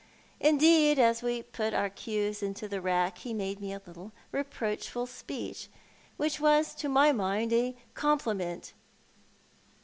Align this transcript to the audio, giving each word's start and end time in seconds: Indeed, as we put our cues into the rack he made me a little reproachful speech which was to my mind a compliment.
Indeed, 0.39 0.97
as 0.97 1.21
we 1.21 1.43
put 1.43 1.75
our 1.75 1.87
cues 1.87 2.41
into 2.41 2.67
the 2.67 2.81
rack 2.81 3.19
he 3.19 3.35
made 3.35 3.61
me 3.61 3.71
a 3.71 3.79
little 3.85 4.11
reproachful 4.31 5.05
speech 5.05 5.69
which 6.17 6.39
was 6.39 6.73
to 6.73 6.89
my 6.89 7.11
mind 7.11 7.53
a 7.53 7.75
compliment. 7.93 8.73